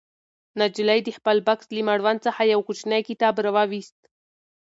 [0.59, 3.99] نجلۍ د خپل بکس له مړوند څخه یو کوچنی کتاب راوویست.